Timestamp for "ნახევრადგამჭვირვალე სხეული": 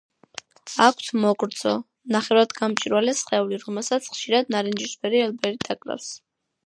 2.15-3.59